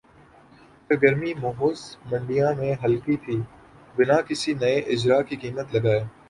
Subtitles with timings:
[0.85, 1.79] سرگرمی ماخوذ
[2.09, 3.37] منڈیوں میں ہلکی تھِی
[3.95, 6.01] بِنا کسی نئے اجراء کی قیمت لگائے